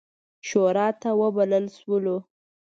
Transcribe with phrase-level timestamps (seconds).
[0.47, 2.17] شوراته وبلل شولو.